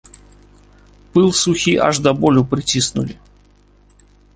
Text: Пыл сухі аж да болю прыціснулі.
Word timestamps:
Пыл 1.17 1.29
сухі 1.43 1.73
аж 1.91 1.95
да 2.07 2.11
болю 2.25 2.43
прыціснулі. 2.55 3.15